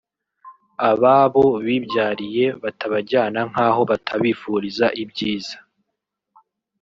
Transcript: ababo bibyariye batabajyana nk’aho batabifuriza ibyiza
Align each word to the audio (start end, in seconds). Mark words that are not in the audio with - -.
ababo 0.91 1.45
bibyariye 1.65 2.45
batabajyana 2.63 3.39
nk’aho 3.49 3.81
batabifuriza 3.89 4.85
ibyiza 5.03 5.55